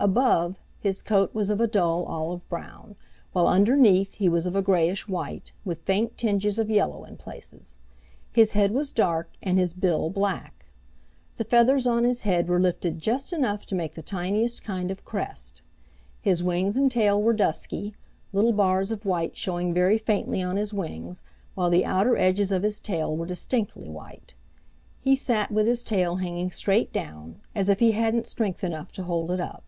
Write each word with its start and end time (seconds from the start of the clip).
Above, 0.00 0.54
his 0.78 1.02
coat 1.02 1.34
was 1.34 1.50
of 1.50 1.60
a 1.60 1.66
dull 1.66 2.04
olive 2.04 2.48
brown, 2.48 2.94
while 3.32 3.48
underneath 3.48 4.14
he 4.14 4.28
was 4.28 4.46
of 4.46 4.54
a 4.54 4.62
grayish 4.62 5.08
white, 5.08 5.50
with 5.64 5.82
faint 5.82 6.16
tinges 6.16 6.56
of 6.56 6.70
yellow 6.70 7.02
in 7.02 7.16
places. 7.16 7.74
His 8.30 8.52
head 8.52 8.70
was 8.70 8.92
dark, 8.92 9.28
and 9.42 9.58
his 9.58 9.72
bill 9.74 10.08
black. 10.08 10.66
The 11.36 11.42
feathers 11.42 11.84
on 11.88 12.04
his 12.04 12.22
head 12.22 12.46
were 12.46 12.60
lifted 12.60 13.00
just 13.00 13.32
enough 13.32 13.66
to 13.66 13.74
make 13.74 13.94
the 13.96 14.00
tiniest 14.02 14.62
kind 14.62 14.92
of 14.92 15.04
crest. 15.04 15.62
His 16.20 16.44
wings 16.44 16.76
and 16.76 16.88
tail 16.92 17.20
were 17.20 17.34
dusky, 17.34 17.92
little 18.32 18.52
bars 18.52 18.92
of 18.92 19.04
white 19.04 19.36
showing 19.36 19.74
very 19.74 19.98
faintly 19.98 20.40
on 20.40 20.56
his 20.56 20.72
wings, 20.72 21.22
while 21.56 21.70
the 21.70 21.84
outer 21.84 22.16
edges 22.16 22.52
of 22.52 22.62
his 22.62 22.78
tail 22.78 23.16
were 23.16 23.26
distinctly 23.26 23.88
white. 23.88 24.34
He 25.00 25.16
sat 25.16 25.50
with 25.50 25.66
his 25.66 25.82
tail 25.82 26.16
hanging 26.18 26.52
straight 26.52 26.92
down, 26.92 27.40
as 27.52 27.68
if 27.68 27.80
he 27.80 27.90
hadn't 27.90 28.28
strength 28.28 28.62
enough 28.62 28.92
to 28.92 29.02
hold 29.02 29.32
it 29.32 29.40
up. 29.40 29.64